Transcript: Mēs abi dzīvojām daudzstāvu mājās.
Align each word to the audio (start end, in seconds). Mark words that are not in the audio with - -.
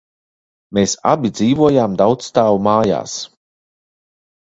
Mēs 0.77 0.95
abi 1.09 1.29
dzīvojām 1.39 1.97
daudzstāvu 1.99 2.57
mājās. 2.69 3.15